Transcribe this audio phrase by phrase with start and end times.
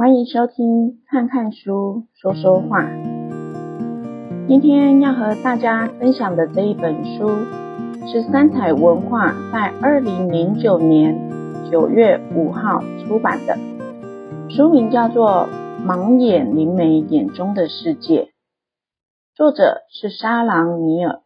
[0.00, 2.88] 欢迎收听看看书说说话。
[4.46, 7.28] 今天要和大家分享的这一本书
[8.06, 11.18] 是三采文化在二零零九年
[11.72, 13.58] 九月五号出版的，
[14.48, 15.48] 书名叫做
[15.84, 18.22] 《盲眼灵媒眼中的世界》，
[19.34, 21.22] 作者是莎朗尼尔，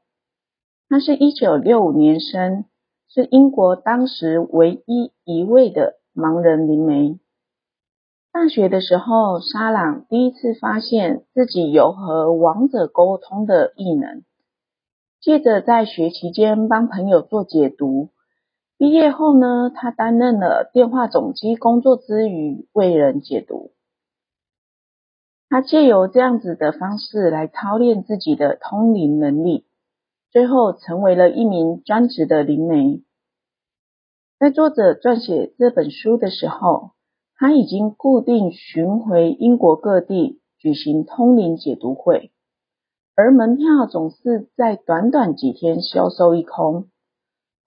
[0.89, 2.64] 他是一九六五年生，
[3.07, 7.18] 是英国当时唯一一位的盲人灵媒。
[8.33, 14.23] 大学的时候，莎朗第一次发现自己有和亡者沟通的异能。
[15.20, 18.09] 借着在学期间帮朋友做解读，
[18.79, 23.73] 毕业后呢，他担任了电话总机工作之余，为人解读。
[25.51, 29.67] 他借由这样子的方式来操练自己的通灵能力，
[30.30, 33.03] 最后成为了一名专职的灵媒。
[34.39, 36.92] 在作者撰写这本书的时候，
[37.42, 42.30] 他已经固定巡回英国各地举行通灵解读会，
[43.17, 46.89] 而门票总是在短短几天销售一空。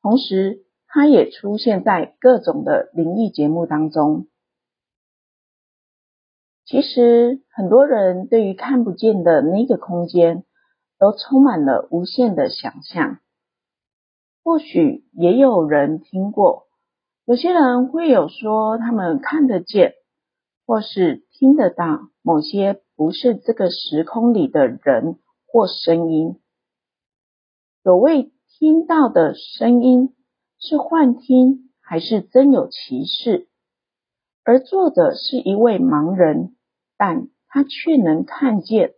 [0.01, 4.27] 同时，他也出现在各种的灵异节目当中。
[6.63, 10.45] 其实，很多人对于看不见的那个空间，
[10.97, 13.19] 都充满了无限的想象。
[14.41, 16.64] 或许也有人听过。
[17.27, 19.95] 有些人会有说，他们看得见，
[20.67, 26.39] 或是听得到某些不是这个时空里的人或声音。
[27.81, 30.13] 所谓听到的声音，
[30.59, 33.47] 是幻听还是真有其事？
[34.43, 36.55] 而作者是一位盲人，
[36.95, 38.93] 但他却能看见，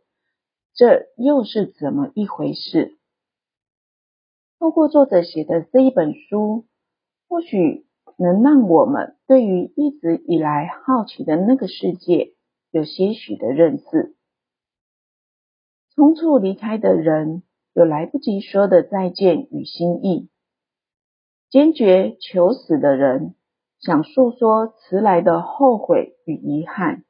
[0.73, 2.97] 这又是怎么一回事？
[4.59, 6.65] 透过作者写的这一本书，
[7.29, 7.86] 或许。
[8.17, 12.33] 能让我们对于一直以来好奇的那个世界
[12.71, 14.15] 有些许的认识。
[15.95, 17.43] 匆促离开的人，
[17.73, 20.29] 有来不及说的再见与心意；
[21.49, 23.35] 坚决求死的人，
[23.79, 27.03] 想诉说迟来的后悔与遗憾；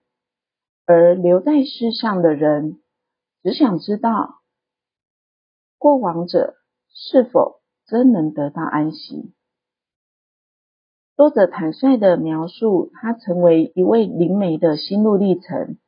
[0.85, 2.81] 而留在世上的人，
[3.43, 4.41] 只想知道
[5.77, 6.55] 过往者
[6.89, 9.33] 是否真能得到安息。
[11.17, 15.79] 作者坦率地描述他成为一位灵媒的心路历程，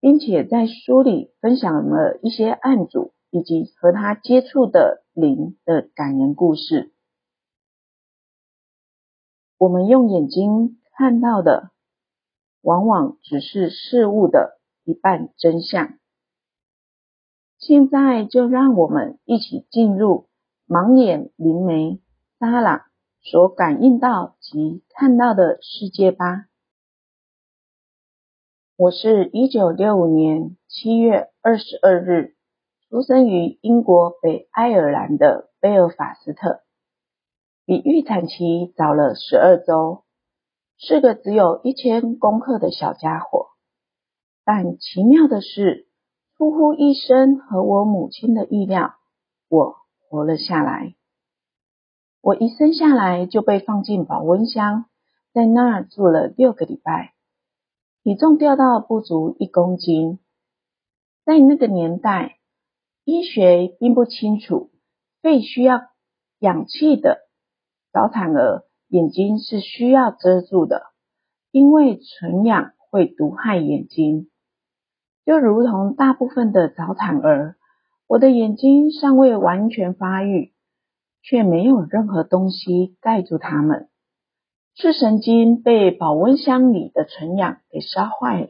[0.00, 6.92] 并且在书里分享了一些案主以及和他接触的灵的感人故事。
[9.56, 11.70] 我们用眼睛看到的，
[12.60, 15.94] 往往只是事物的一半真相。
[17.56, 20.28] 现在就让我们一起进入
[20.68, 21.98] 盲眼灵媒
[22.38, 22.82] 莎朗
[23.22, 26.46] 所感应到及看到的世界吧。
[28.76, 32.34] 我是一九六五年七月二十二日
[32.88, 36.62] 出生于英国北爱尔兰的贝尔法斯特，
[37.66, 40.04] 比预产期早了十二周，
[40.78, 43.48] 是个只有一千公克的小家伙。
[44.44, 45.86] 但奇妙的是，
[46.38, 48.94] 出乎医生和我母亲的意料，
[49.48, 49.76] 我
[50.08, 50.94] 活了下来。
[52.22, 54.84] 我一生下来就被放进保温箱，
[55.32, 57.14] 在那儿住了六个礼拜，
[58.02, 60.18] 体重掉到不足一公斤。
[61.24, 62.36] 在那个年代，
[63.04, 64.70] 医学并不清楚，
[65.22, 65.80] 肺需要
[66.40, 67.20] 氧气的
[67.90, 70.82] 早产儿眼睛是需要遮住的，
[71.50, 74.28] 因为纯氧会毒害眼睛。
[75.24, 77.56] 就如同大部分的早产儿，
[78.06, 80.52] 我的眼睛尚未完全发育。
[81.22, 83.88] 却没有任何东西盖住它们，
[84.74, 88.48] 视神经被保温箱里的纯氧给烧坏了，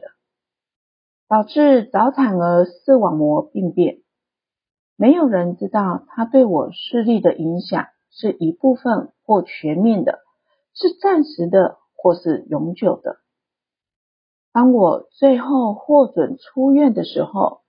[1.27, 3.99] 导致早产儿视网膜病变。
[4.95, 10.19] 没有人知道它对我视力的影响是一部分或全面的，
[10.73, 13.17] 是暂时的或是永久的。
[14.53, 17.61] 当我最后获准出院的时候，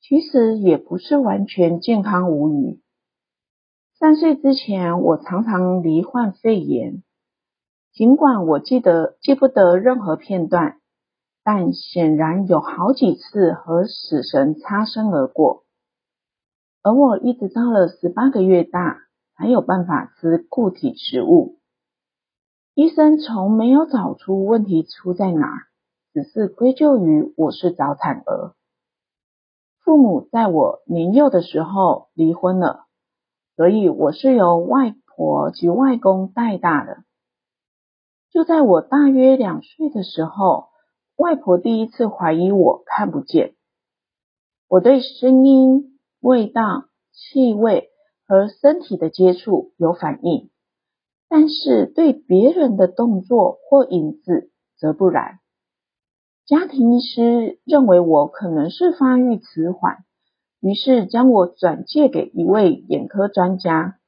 [0.00, 2.81] 其实也不是完全健康无虞。
[4.02, 7.04] 三岁之前，我常常罹患肺炎。
[7.92, 10.80] 尽管我记得记不得任何片段，
[11.44, 15.62] 但显然有好几次和死神擦身而过。
[16.82, 18.98] 而我一直到了十八个月大，
[19.36, 21.60] 才有办法吃固体食物。
[22.74, 25.46] 医生从没有找出问题出在哪，
[26.12, 28.56] 只是归咎于我是早产儿。
[29.84, 32.86] 父母在我年幼的时候离婚了。
[33.56, 37.04] 所以我是由外婆及外公带大的。
[38.30, 40.68] 就在我大约两岁的时候，
[41.16, 43.54] 外婆第一次怀疑我看不见。
[44.68, 47.90] 我对声音、味道、气味
[48.26, 50.50] 和身体的接触有反应，
[51.28, 55.40] 但是对别人的动作或影子则不然。
[56.46, 60.04] 家庭医师认为我可能是发育迟缓，
[60.62, 63.98] 于是将我转借给一位眼科专家。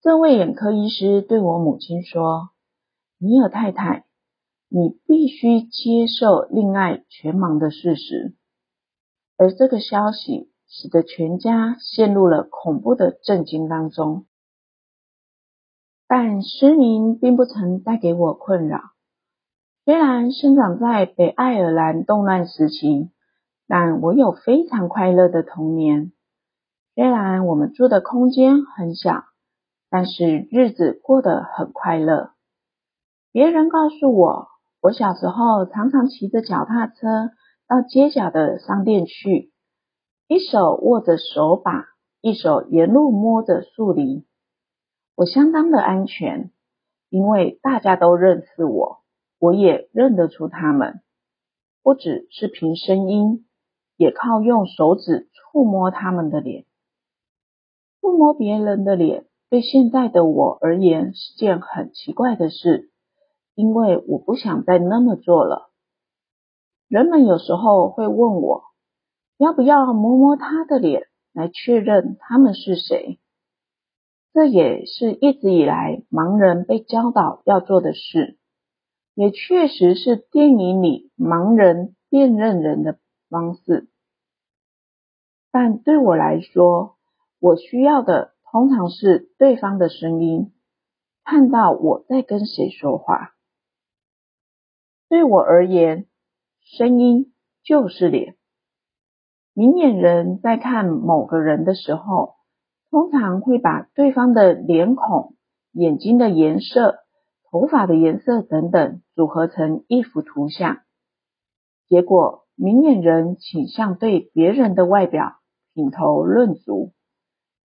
[0.00, 2.48] 这位眼科医师对我母亲说
[3.20, 4.06] ：“尼尔太太，
[4.70, 8.34] 你必须接受令爱全盲的事实。”
[9.36, 14.24] 而这个消息使得全家陷入了恐怖的震惊当中。
[16.08, 18.80] 但失明并不曾带给我困扰。
[19.84, 23.10] 虽然生长在北爱尔兰动乱时期，
[23.66, 26.12] 但我有非常快乐的童年。
[26.94, 29.24] 虽然我们住的空间很小，
[29.90, 32.30] 但是日子过得很快乐。
[33.32, 34.48] 别人告诉我，
[34.80, 37.30] 我小时候常常骑着脚踏车。
[37.68, 39.50] 到街角的商店去，
[40.28, 41.84] 一手握着手把，
[42.20, 44.24] 一手沿路摸着树篱。
[45.16, 46.52] 我相当的安全，
[47.08, 49.00] 因为大家都认识我，
[49.40, 51.00] 我也认得出他们。
[51.82, 53.45] 不只是凭声音，
[53.96, 56.64] 也靠用手指触摸他们的脸。
[58.00, 62.90] 触摸别人的脸，对现在的我而言是件很奇怪的事，
[63.54, 65.70] 因为我不想再那么做了。
[66.88, 68.62] 人们有时候会问我，
[69.38, 71.02] 要不要摸摸他的脸
[71.32, 73.18] 来确认他们是谁？
[74.32, 78.38] 这也是一直以来盲人被教导要做的事，
[79.14, 83.88] 也确实是电影里盲人辨认人的方式。
[85.50, 86.96] 但对我来说，
[87.38, 90.52] 我需要的通常是对方的声音，
[91.24, 93.34] 看到我在跟谁说话。
[95.08, 96.06] 对我而言，
[96.60, 97.32] 声音
[97.62, 98.36] 就是脸。
[99.54, 102.34] 明眼人在看某个人的时候，
[102.90, 105.36] 通常会把对方的脸孔、
[105.72, 106.98] 眼睛的颜色、
[107.50, 110.82] 头发的颜色等等组合成一幅图像。
[111.88, 115.34] 结果，明眼人倾向对别人的外表
[115.74, 116.92] 品头论足，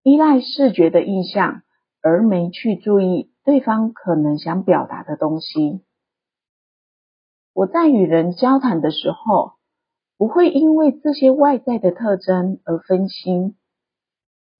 [0.02, 1.62] 依赖视觉的印象，
[2.02, 5.80] 而没去注意对方可能想表达的东西。
[7.52, 9.52] 我在与人交谈的时候，
[10.16, 13.56] 不会因为这些外在的特征而分心。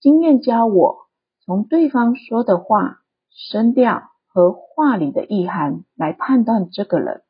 [0.00, 1.08] 经验教我，
[1.44, 3.00] 从对方说的话、
[3.30, 7.22] 声调和话里的意涵来判断这个人，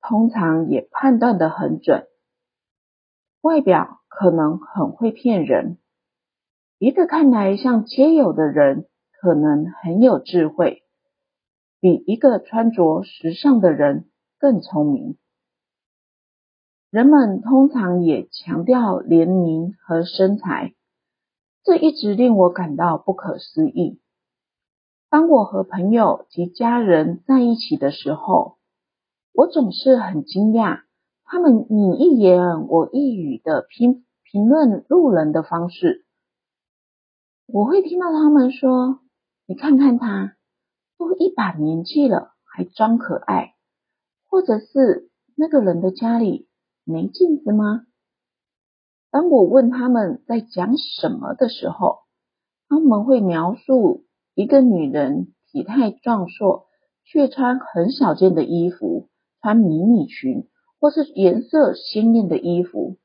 [0.00, 2.06] 通常也判断得很准。
[3.42, 5.78] 外表可能很会骗人，
[6.78, 10.84] 一个看来像街友的人，可能很有智慧，
[11.80, 14.08] 比一个穿着时尚的人
[14.38, 15.18] 更聪明。
[16.88, 20.74] 人们通常也强调年龄和身材，
[21.64, 24.00] 这一直令我感到不可思议。
[25.10, 28.58] 当我和朋友及家人在一起的时候，
[29.32, 30.82] 我总是很惊讶，
[31.32, 36.04] 他们你一言我一语的评评论路人的方式。
[37.46, 39.00] 我会听到他们说
[39.48, 40.36] ：“你看看他，
[40.98, 43.54] 都一把年纪了，还装可爱。”
[44.28, 46.48] 或者是那个人的家里
[46.84, 47.86] 没镜子吗？
[49.10, 52.00] 当我问他们在讲什么的时候，
[52.68, 56.66] 他们会描述一个女人体态壮硕，
[57.04, 59.08] 却穿很小件的衣服，
[59.40, 60.46] 穿迷你裙，
[60.82, 62.98] 或是颜色鲜艳的衣服。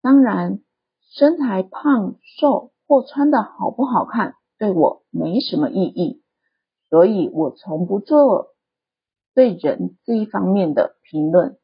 [0.00, 0.62] 当然，
[1.10, 6.22] 身材胖瘦或穿得好不好看，对我没什么意义，
[6.88, 8.54] 所以我从不做。
[9.34, 11.58] 对人这一方面的评论，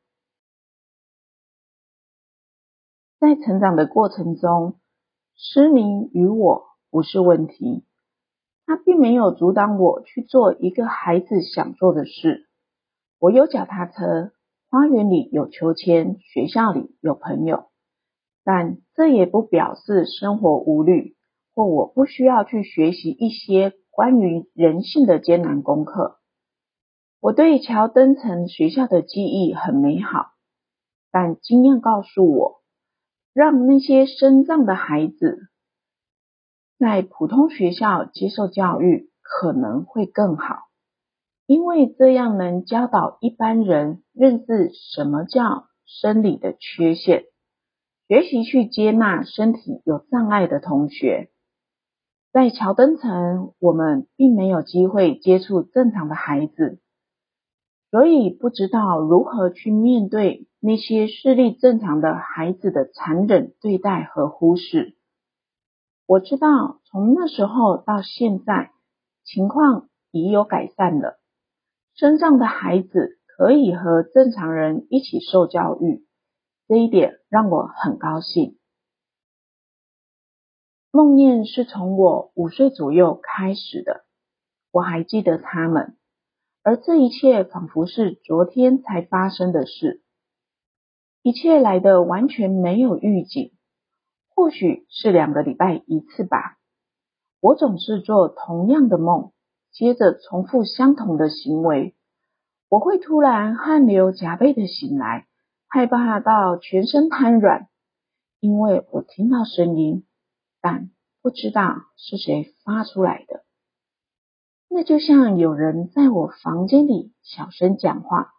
[3.19, 4.79] 在成长的过程中，
[5.37, 7.87] 失明与我不是问题，
[8.67, 12.51] 它并没有阻挡我去做一个孩子想做的事。
[13.19, 14.33] 我有脚踏车，
[14.73, 17.71] 花园里有秋千，学校里有朋友，
[18.45, 21.17] 但这也不表示生活无虑，
[21.57, 26.21] 或我不需要去学习一些关于人性的艰难功课。
[27.19, 30.27] 我对乔登城学校的记忆很美好，
[31.11, 32.63] 但经验告诉我，
[33.33, 35.49] 让那些身障的孩子
[36.79, 40.70] 在普通学校接受教育可能会更好，
[41.51, 47.25] 因为这样能教导一般人认识什么叫生理的缺陷，
[48.07, 51.33] 学习去接纳身体有障碍的同学。
[52.33, 56.79] 在乔登城，我们并没有机会接触正常的孩子。
[57.91, 64.97] 所以不知道如何去面对那些视力正常的孩子的残忍对待和忽视。
[66.07, 68.71] 我知道从那时候到现在，
[69.25, 71.19] 情况已有改善了，
[71.95, 76.07] 身上的孩子可以和正常人一起受教育，
[76.67, 78.59] 这一点让我很高兴。
[80.93, 84.05] 梦魇是从我五岁左右开始的，
[84.73, 85.97] 我还记得他们。
[86.63, 90.03] 而这一切仿佛是昨天才发生的事，
[91.23, 93.53] 一切来的完全没有预警。
[94.29, 96.59] 或许是两个礼拜一次吧。
[97.41, 99.33] 我总是做同样的梦，
[99.73, 101.95] 接着重复相同的行为。
[102.69, 105.27] 我会突然汗流浃背的醒来，
[105.67, 107.69] 害怕到全身瘫软，
[108.39, 110.05] 因为我听到声音，
[110.61, 110.91] 但
[111.23, 113.45] 不知道是谁发出来的。
[114.69, 118.33] 那就像有人在我房间里小声讲话，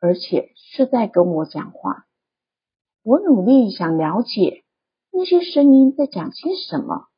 [0.00, 2.06] 而且是在跟我讲话。
[3.02, 4.62] 我努力想了解
[5.10, 7.08] 那些声音在讲些什么，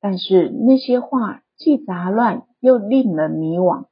[0.00, 3.84] 但是那些话既杂乱又令人迷惘。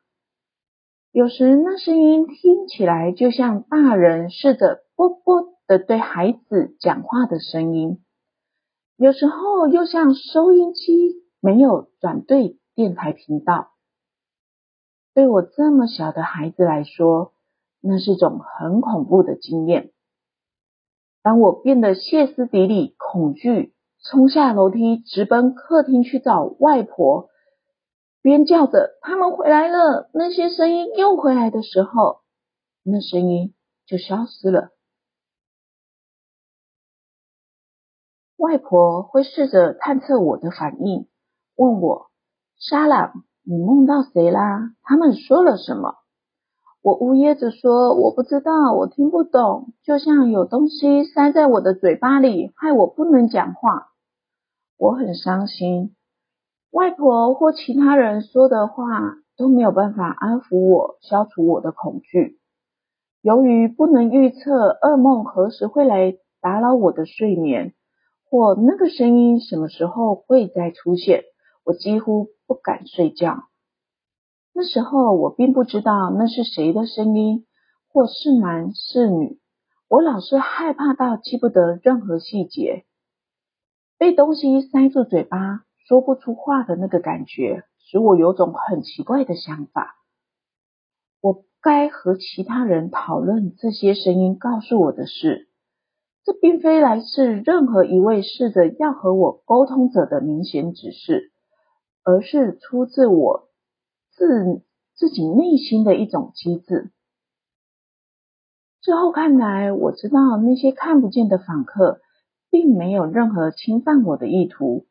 [1.13, 8.03] 有时那声音听起来就像大人试着啵啵的对孩子讲话的声音，
[8.97, 13.71] 有时候又像收音机没有转对电台频道。
[15.15, 17.33] 对我这么小的孩子来说，
[17.81, 19.93] 那是种很恐怖的经验。
[21.23, 27.31] 当我变得歇斯底里、恐惧，冲下楼梯，直奔客厅去找外婆，
[28.25, 32.23] 边叫着“他们回来了”，那些声音又回来的时候，
[32.83, 33.55] 那声音
[33.85, 34.71] 就消失了。
[38.39, 41.07] 外婆会试着探测我的反应，
[41.55, 42.11] 问我
[42.57, 44.75] ：“沙朗。”你梦到谁啦？
[44.83, 45.97] 他们说了什么？
[46.81, 53.89] 我呜咽着说：“我不知道，我听不懂，就像有东西塞在我的嘴巴里，害我不能讲话。”
[54.81, 55.95] 我很伤心。
[56.75, 62.41] 外婆或其他人说的话都没有办法安抚我，消除我的恐惧。
[63.23, 67.75] 由于不能预测噩梦何时会来打扰我的睡眠，
[68.29, 71.23] 或那个声音什么时候会再出现，
[71.65, 73.45] 我几乎不敢睡觉。
[74.53, 77.47] 那时候我并不知道那是谁的声音，
[77.87, 79.39] 或是男是女。
[79.89, 82.85] 我老是害怕到记不得任何细节。
[83.97, 89.95] 被东西塞住嘴巴，说不出话的那个感觉，使我有种很奇怪的想法。
[91.21, 95.49] 我该和其他人讨论这些声音告诉我的事。
[96.25, 101.31] 这并非来自任何一位试着要和我沟通者的明显指示。
[102.07, 103.49] 而是出自我
[104.13, 104.63] 自
[104.95, 106.93] 自己内心的一种机制。
[108.83, 112.03] 之后看来，我知道那些看不见的访客
[112.51, 114.85] 并没有任何侵犯我的意图，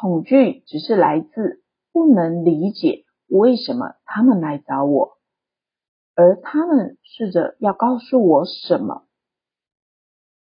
[0.00, 5.18] 恐惧只是来自不能理解为什么他们来找我，
[6.14, 9.08] 而他们试着要告诉我什么？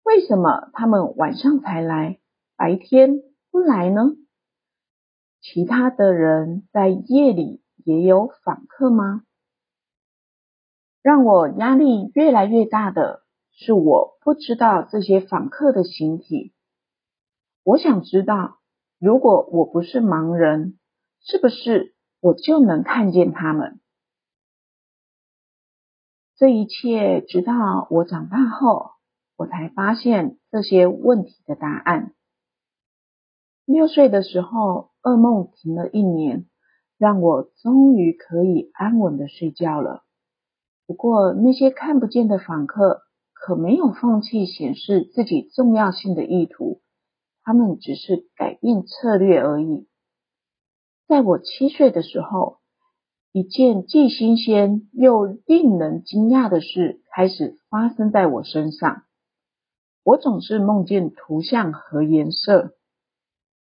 [0.04, 2.18] 为什么他们晚上才来，
[2.56, 4.12] 白天不来呢？
[5.42, 9.22] 其他的人在夜里也有访客吗？
[11.02, 16.54] 让我压力越来越大的是，我不知道这些访客的形体。
[17.64, 18.56] 我想知道，
[19.02, 20.78] 如果我不是盲人，
[21.22, 23.80] 是不是我就能看见他们？
[26.36, 28.92] 这一切直到我长大后，
[29.36, 32.14] 我才发现这些问题的答案。
[33.64, 36.46] 六岁的时候，噩梦停了一年，
[36.96, 40.04] 让我终于可以安稳的睡觉了。
[40.86, 46.81] 不过，那些看不见的访客可没有放弃显示自己重要性的意图，
[47.44, 49.88] 他们只是改变策略而已。
[51.08, 52.58] 在我七岁的时候，
[53.32, 59.04] 一件既新鲜又令人惊讶的事开始发生在我身上。
[60.04, 62.74] 我总是梦见图像和颜色。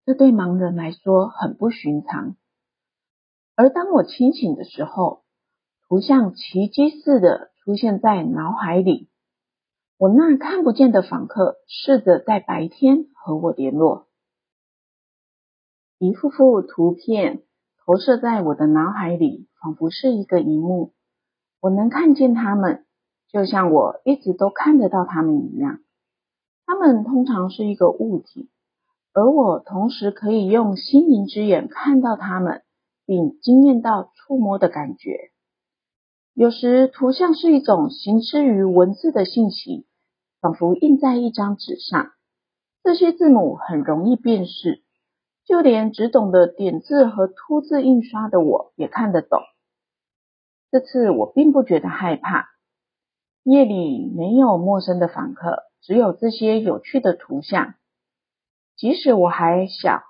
[0.03, 2.35] 这对盲人来说很不寻常，
[3.55, 5.23] 而当我清醒的时候，
[5.87, 9.10] 图像奇迹似的出现在脑海里。
[10.01, 14.07] 我那看不见的访客试着在白天和我联络，
[15.99, 17.43] 一幅幅图片
[17.85, 20.93] 投射在我的脑海里，仿佛是一个萤幕。
[21.59, 22.83] 我能看见他们，
[23.31, 25.77] 就像我一直都看得到他们一样。
[26.65, 28.49] 他们通常是一个物体。
[29.13, 32.63] 而我同时可以用心灵之眼看到他们，
[33.05, 35.29] 并惊艳到触摸的感觉。
[36.33, 39.85] 有时图像是一种行之于文字的信息，
[40.41, 42.11] 仿佛印在一张纸上。
[42.83, 44.83] 这些字母很容易辨识，
[45.45, 49.39] 就连只懂得点字和凸字印刷的我也看得懂。
[50.71, 52.49] 这次我并不觉得害怕。
[53.43, 57.75] 夜里没有陌生的访客，只有这些有趣的图像。
[58.75, 60.01] 即使我还小，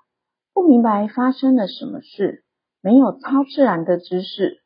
[0.54, 2.44] 不明白发生了什么事，
[2.80, 4.62] 没有超自然的知识，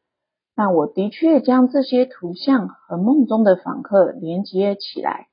[0.54, 5.28] 但我的确将这些图像和梦中的访客连接起来。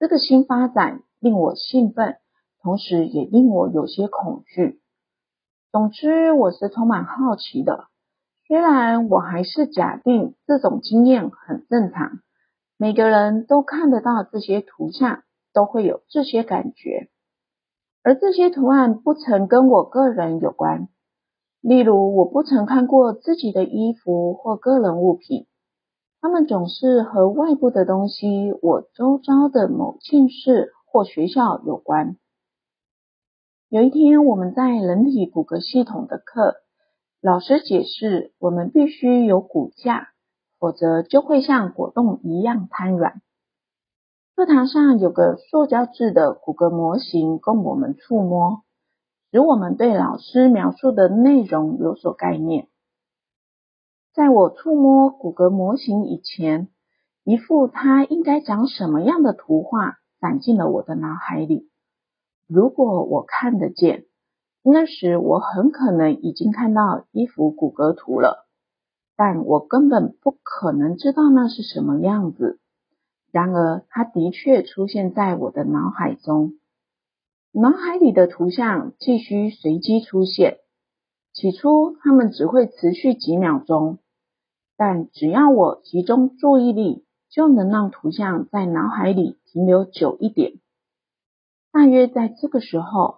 [0.00, 2.16] 这个新发展令我兴奋，
[2.62, 4.80] 同时也令我有些恐惧。
[5.70, 7.84] 总之，我是充满好奇的。
[8.48, 12.12] 虽然我还是假定这种经验很正常，
[12.78, 17.10] 每个人都看得到这些图像，都会有这些感觉。
[18.02, 20.88] 而这些图案不曾跟我个人有关，
[21.60, 25.46] 例如我不曾看过自己的衣服或个人物品，
[26.22, 32.18] 他们总是和外部的东西、我周遭的某件事或学校有关。
[33.70, 36.56] 有一天，我们在人体骨骼系统的课，
[37.22, 40.08] 老师解释，我们必须有骨架，
[40.58, 43.22] 否则就会像果冻一样瘫软。
[44.36, 48.62] 课堂上有个塑胶制的骨骼模型供我们触摸，
[49.32, 52.68] 使我们对老师描述的内容有所概念。
[54.12, 56.68] 在我触摸骨骼模型以前，
[57.22, 61.70] 一幅它应该长什么样的图画闪进了我的脑海里。
[62.48, 64.06] 如果我看得见，
[64.64, 68.48] 那时我很可能已经看到一幅骨骼图了，
[69.16, 72.58] 但我根本不可能知道那是什么样子。
[73.30, 76.54] 然而，它的确出现在我的脑海中。
[77.52, 80.58] 脑海里的图像继续随机出现。
[81.40, 83.98] 起初，它们只会持续几秒钟，
[84.76, 90.60] 但只要我集中注意力，就能让图像在脑海里停留久一点。
[91.72, 93.14] 大约在这个时候，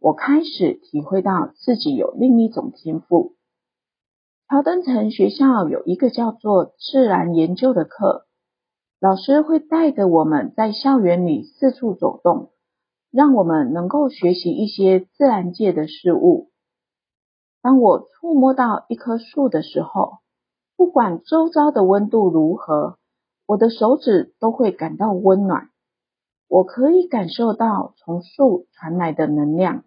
[0.00, 3.34] 我开始体会到自己有另一种天赋。
[4.48, 8.24] 乔登城学校有一个叫做自然研究的课。
[9.00, 12.52] 老师会带着我们在校园里四处走动，
[13.10, 16.48] 让我们能够学习一些自然界的事物。
[17.66, 20.18] 当我触摸到一棵树的时候，
[20.76, 22.96] 不管周遭的温度如何，
[23.44, 25.70] 我的手指都会感到温暖。
[26.46, 29.82] 我可以感受到从树传来的能量。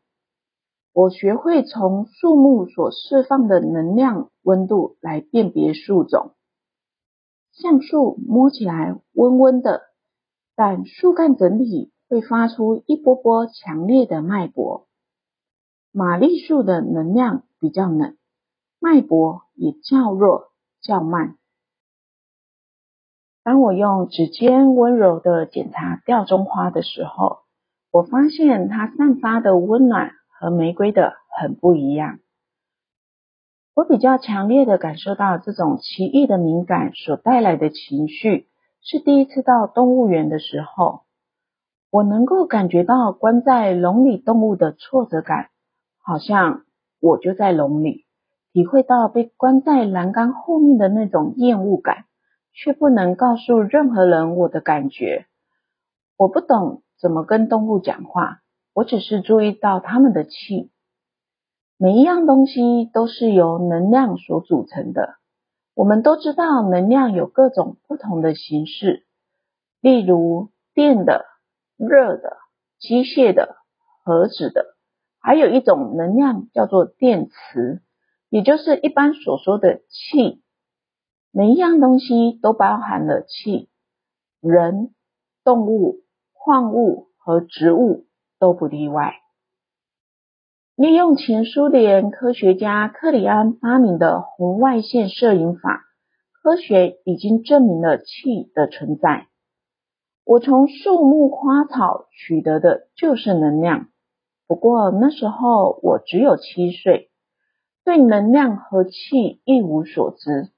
[0.92, 6.34] 我学会从树木所释放的能量温度来辨别树种。
[7.54, 9.84] 橡树摸起来温温的，
[10.54, 14.90] 但树干整体会发出一波波强烈的脉搏。
[15.94, 18.18] 玛丽树的能量比较冷，
[18.80, 21.36] 脉搏也较弱、较慢。
[23.44, 27.40] 当我用指尖温柔的检查吊钟花的时候，
[27.92, 32.20] 我发现它散发的温暖和玫瑰的很不一样。
[33.74, 38.48] 我比较强烈的感受到这种奇异的敏感所带来的情绪，
[38.82, 41.04] 是第一次到动物园的时候，
[41.90, 45.50] 我能够感觉到关在笼里动物的挫折感，
[46.04, 46.66] 好像
[47.00, 48.06] 我就在笼里，
[48.54, 52.06] 体会到被关在栏杆后面的那种厌恶感，
[52.54, 55.26] 却不能告诉任何人我的感觉。
[56.18, 58.40] 我不懂怎么跟动物讲话，
[58.74, 60.72] 我只是注意到它们的气。
[61.78, 65.16] 每一样东西都是由能量所组成的。
[65.74, 69.06] 我们都知道能量有各种不同的形式，
[69.80, 71.24] 例如电的、
[71.78, 72.36] 热的、
[72.80, 73.56] 机械的、
[74.04, 74.76] 核子的，
[75.20, 77.82] 还有一种能量叫做电磁，
[78.30, 80.42] 也就是一般所说的气。
[81.32, 83.70] 每一样东西都包含了气，
[84.42, 84.96] 人、
[85.44, 85.98] 动物、
[86.34, 88.06] 矿物和植物
[88.40, 89.16] 都不例外。
[90.76, 95.84] 利用前苏联科学家克里安发明的红外线摄影法，
[96.42, 99.28] 科学已经证明了气的存在。
[100.24, 103.90] 我从树木花草取得的就是能量，
[104.50, 107.12] 不过那时候我只有七岁，
[107.86, 110.50] 对能量和气一无所知。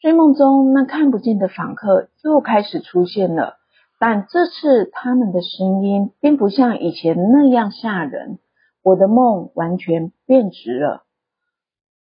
[0.00, 3.58] 睡梦中，那看不见的访客又开始出现了，
[4.00, 8.40] 但这次他们的声音并不像以前那样吓人。
[8.82, 11.04] 我的梦完全变质了。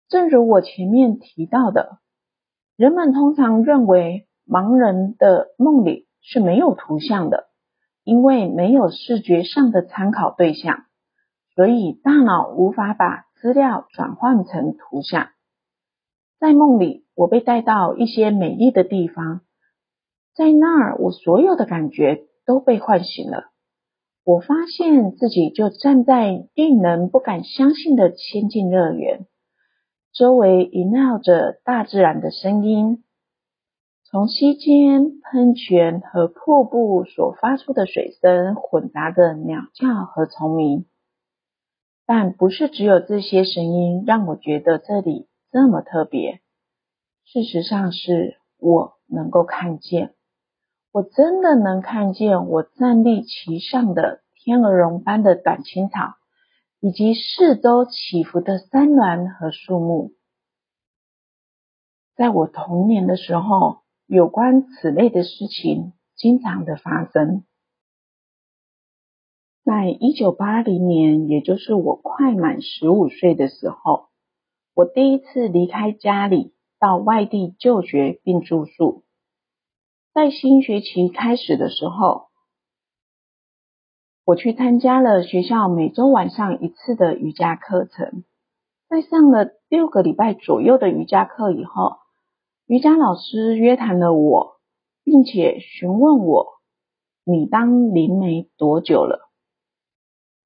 [0.09, 1.99] 正如我前面提到的，
[2.75, 7.50] 人们通常认为盲人的梦里是没有图像的，
[8.05, 10.85] 因为没有视觉上的参考对象，
[11.55, 15.29] 所以大脑无法把资料转换成图像。
[16.39, 19.43] 在梦里，我被带到一些美丽的地方，
[20.35, 23.45] 在那儿，我所有的感觉都被唤醒了。
[24.25, 29.27] 我发现自己就站在令人不敢相信的仙境乐园，
[30.13, 33.03] 周围萦绕着大自然的声音，
[34.13, 40.87] 从溪间喷泉和瀑布所发出的水声混杂着鸟叫和虫鸣。
[42.07, 46.41] 但不是只有这些声音让我觉得这里这么特别。
[47.25, 50.17] 事实上是我能够看见，
[50.91, 56.15] 我真的能看见我站立其上的天鹅绒般的短青草，
[56.81, 60.11] 以及四周起伏的山峦和树木。
[62.17, 63.80] 在我童年的时候，
[64.13, 67.45] 有关此类的事情经常的发生。
[69.65, 74.09] 在一九八零年，也就是我快满十五岁的时候，
[74.75, 76.53] 我第一次离开家里。
[76.81, 79.05] 到外地就学并住宿，
[80.15, 82.29] 在新学期开始的时候，
[84.25, 88.25] 我去参加了学校每周晚上一次的瑜伽课程。
[88.89, 91.99] 在上了六个礼拜左右的瑜伽课以后，
[92.71, 94.61] 瑜伽老师约谈了我，
[95.03, 96.61] 并且询问我
[97.27, 99.29] ：“你当灵媒多久了？”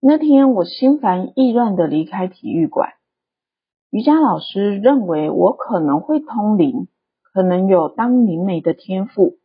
[0.01, 2.95] 那天我心烦意乱的离开体育馆。
[3.91, 6.89] 瑜伽老师认为我可能会通灵，
[7.21, 9.37] 可能有当灵媒的天赋。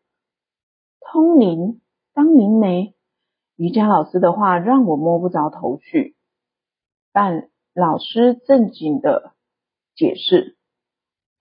[1.01, 1.81] 通灵，
[2.13, 2.95] 当灵媒，
[3.57, 6.15] 瑜伽老师的话让我摸不着头绪。
[7.11, 9.33] 但老师正经的
[9.95, 10.55] 解释，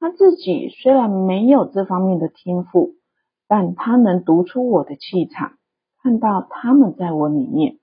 [0.00, 2.94] 他自己虽然没有这方面的天赋，
[3.46, 5.58] 但他能读出我的气场，
[6.02, 7.78] 看到他们在我里面。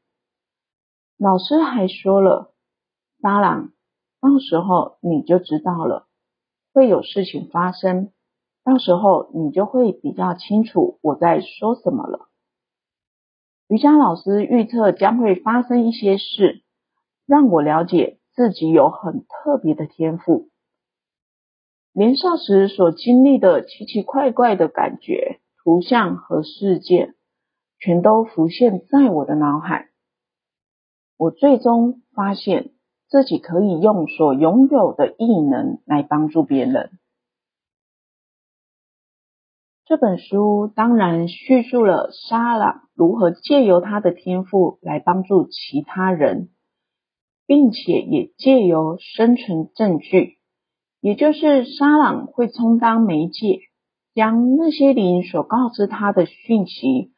[1.17, 2.53] 老师还说了，
[3.21, 3.71] 当然。
[4.21, 6.07] 到时候你就知道了，
[6.73, 8.11] 会有事情发生。
[8.63, 12.27] 到时候你就会比较清楚我在说什么了。
[13.67, 16.63] 瑜伽老师预测将会发生一些事，
[17.27, 20.49] 让我了解自己有很特别的天赋。
[21.95, 27.15] 年少时所经历的奇奇怪怪的感觉、图像和事件，
[27.79, 29.89] 全都浮现在我的脑海。
[31.17, 32.71] 我最终发现。
[33.07, 36.97] 自己可以用所拥有的异能来帮助别人。
[39.85, 46.49] 这本书当然叙述了沙朗如何借由他的天赋来帮助其他人，
[47.45, 50.39] 并且也借由生存证据，
[51.05, 53.59] 也就是沙朗会充当媒介，
[54.15, 57.11] 将那些灵所告知他的讯息。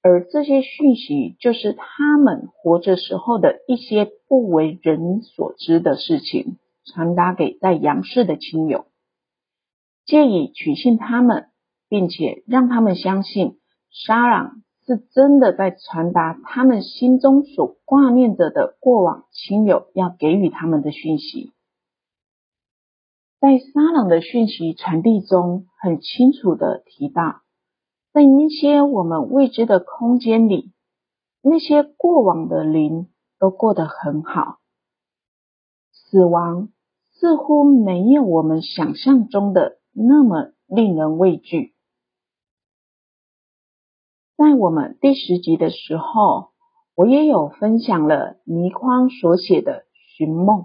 [0.00, 8.86] 而这些讯息，就是他们活着时候的一些不为人所知的事情，传达给在阳世的亲友，
[10.06, 11.48] 借以取信他们，
[11.90, 13.58] 并且让他们相信
[13.90, 21.52] 沙朗是真的在传达他们心中所挂念着的过往亲友要给予他们的讯息。
[23.38, 27.42] 在沙朗的讯息传递中，很清楚的提到。
[28.12, 30.72] 在一些我们未知的空间里，
[31.42, 34.56] 那些过往的灵都过得很好。
[35.92, 36.70] 死亡
[37.12, 41.74] 似乎没有我们想象中的那么令人畏惧。
[44.38, 46.52] 在我们第十集的时候，
[46.94, 49.72] 我也有分享了倪匡所写的
[50.16, 50.60] 《寻梦》，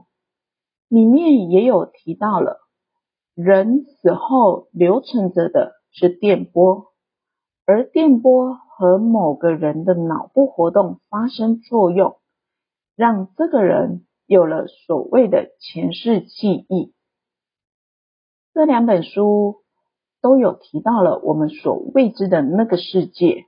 [0.87, 2.60] 里面也有提到了，
[3.35, 6.87] 人死后留存着的是电波。
[7.65, 12.17] 而电波和某个人的脑部活动发生作用，
[12.95, 16.93] 让这个人有了所谓的前世记忆。
[18.53, 19.61] 这两本书
[20.21, 23.45] 都有提到了我们所未知的那个世界，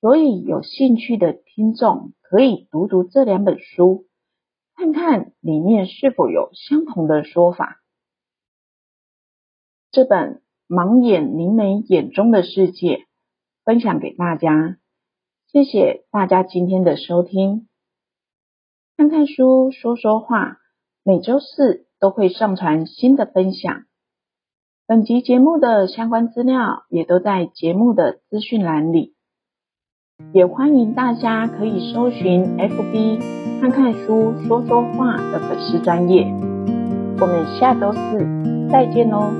[0.00, 4.06] 所以有兴趣的听众可以读读这两本书，
[4.76, 7.77] 看看里面是否有相同的说法。
[9.98, 12.86] 这本《盲眼灵媒眼中的世界》。
[13.64, 14.76] 分享给大家，
[15.50, 17.66] 谢谢大家今天的收听。
[18.96, 20.58] 看看书，说说话，
[21.02, 23.86] 每周四都会上传新的分享。
[24.86, 29.16] 本集节目的相关资料也都在节目的资讯栏里，
[30.32, 36.22] 也欢迎大家可以搜寻 FB 看看书，说说话的粉丝专页。
[37.20, 39.32] 我们下周四再见喽！